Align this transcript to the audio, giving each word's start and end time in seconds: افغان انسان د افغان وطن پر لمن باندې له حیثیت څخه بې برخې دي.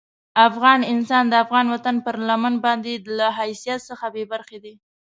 افغان 0.47 0.79
انسان 0.93 1.23
د 1.29 1.33
افغان 1.43 1.65
وطن 1.73 1.95
پر 2.05 2.15
لمن 2.29 2.53
باندې 2.65 2.93
له 3.17 3.27
حیثیت 3.39 3.79
څخه 3.89 4.05
بې 4.13 4.23
برخې 4.31 4.57
دي. 4.63 4.73